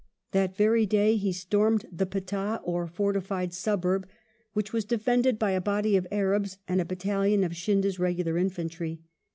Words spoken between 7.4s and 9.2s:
of Seindia's regular infantry.